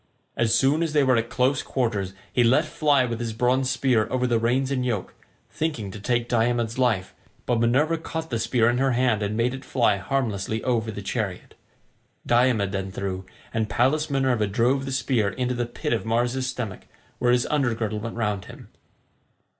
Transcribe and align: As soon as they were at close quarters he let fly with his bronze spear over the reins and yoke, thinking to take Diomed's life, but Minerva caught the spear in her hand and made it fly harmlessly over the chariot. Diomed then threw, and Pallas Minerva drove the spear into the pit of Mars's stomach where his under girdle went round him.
As 0.35 0.55
soon 0.55 0.81
as 0.81 0.93
they 0.93 1.03
were 1.03 1.15
at 1.15 1.29
close 1.29 1.61
quarters 1.61 2.13
he 2.33 2.43
let 2.43 2.65
fly 2.65 3.05
with 3.05 3.19
his 3.19 3.33
bronze 3.33 3.69
spear 3.69 4.07
over 4.09 4.25
the 4.25 4.39
reins 4.39 4.71
and 4.71 4.83
yoke, 4.83 5.13
thinking 5.51 5.91
to 5.91 5.99
take 5.99 6.27
Diomed's 6.27 6.79
life, 6.79 7.13
but 7.45 7.59
Minerva 7.59 7.99
caught 7.99 8.31
the 8.31 8.39
spear 8.39 8.67
in 8.67 8.79
her 8.79 8.93
hand 8.93 9.21
and 9.21 9.37
made 9.37 9.53
it 9.53 9.63
fly 9.63 9.97
harmlessly 9.97 10.63
over 10.63 10.89
the 10.89 11.03
chariot. 11.03 11.53
Diomed 12.25 12.71
then 12.71 12.91
threw, 12.91 13.27
and 13.53 13.69
Pallas 13.69 14.09
Minerva 14.09 14.47
drove 14.47 14.85
the 14.85 14.91
spear 14.91 15.29
into 15.29 15.53
the 15.53 15.67
pit 15.67 15.93
of 15.93 16.03
Mars's 16.03 16.47
stomach 16.49 16.87
where 17.19 17.31
his 17.31 17.45
under 17.51 17.75
girdle 17.75 17.99
went 17.99 18.15
round 18.15 18.45
him. 18.45 18.69